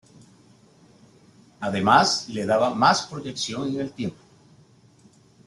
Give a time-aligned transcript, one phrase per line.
[1.59, 4.17] Además le daba más proyección en el tiempo.